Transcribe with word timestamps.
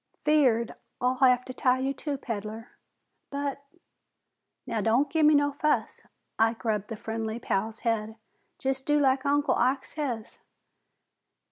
"'Feard 0.25 0.73
I'll 0.99 1.17
have 1.17 1.45
to 1.45 1.53
tie 1.53 1.77
you 1.77 1.93
too, 1.93 2.17
peddler." 2.17 2.69
"But" 3.29 3.63
"Now 4.65 4.81
don't 4.81 5.11
gimme 5.11 5.35
no 5.35 5.51
fuss." 5.51 6.07
Ike 6.39 6.65
rubbed 6.65 6.87
the 6.87 6.95
friendly 6.95 7.37
Pal's 7.37 7.81
head. 7.81 8.15
"Jest 8.57 8.87
do 8.87 8.99
like 8.99 9.27
Uncle 9.27 9.53
Ike 9.53 9.85
says." 9.85 10.39